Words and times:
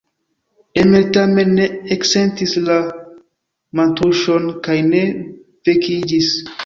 Emil 0.79 1.03
tamen 1.17 1.51
ne 1.57 1.67
eksentis 1.95 2.55
la 2.69 2.77
mantuŝon 3.81 4.49
kaj 4.69 4.79
ne 4.89 5.03
vekiĝis. 5.71 6.33